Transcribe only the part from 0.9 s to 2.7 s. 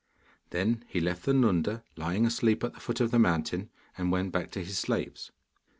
left the Nunda lying asleep